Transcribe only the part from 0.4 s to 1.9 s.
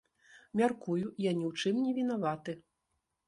Мяркую, я ні ў чым